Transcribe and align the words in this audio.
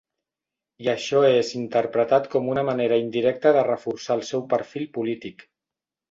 I 0.83 0.87
això 0.93 1.19
és 1.39 1.51
interpretat 1.57 2.25
com 2.35 2.49
una 2.53 2.63
manera 2.69 2.97
indirecta 3.01 3.51
de 3.59 3.65
reforçar 3.67 4.17
el 4.21 4.25
seu 4.31 4.43
perfil 4.55 4.89
polític. 4.97 5.45